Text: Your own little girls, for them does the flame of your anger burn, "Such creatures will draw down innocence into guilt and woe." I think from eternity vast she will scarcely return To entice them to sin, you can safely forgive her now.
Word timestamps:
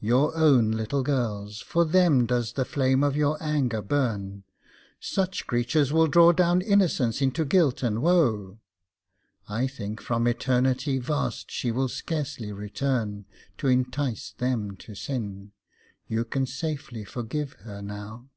Your 0.00 0.32
own 0.36 0.70
little 0.70 1.02
girls, 1.02 1.60
for 1.60 1.84
them 1.84 2.26
does 2.26 2.52
the 2.52 2.64
flame 2.64 3.02
of 3.02 3.16
your 3.16 3.36
anger 3.42 3.82
burn, 3.82 4.44
"Such 5.00 5.48
creatures 5.48 5.92
will 5.92 6.06
draw 6.06 6.30
down 6.30 6.60
innocence 6.62 7.20
into 7.20 7.44
guilt 7.44 7.82
and 7.82 8.00
woe." 8.00 8.60
I 9.48 9.66
think 9.66 10.00
from 10.00 10.28
eternity 10.28 10.98
vast 11.00 11.50
she 11.50 11.72
will 11.72 11.88
scarcely 11.88 12.52
return 12.52 13.24
To 13.58 13.66
entice 13.66 14.30
them 14.38 14.76
to 14.76 14.94
sin, 14.94 15.50
you 16.06 16.24
can 16.24 16.46
safely 16.46 17.02
forgive 17.04 17.54
her 17.64 17.82
now. 17.82 18.28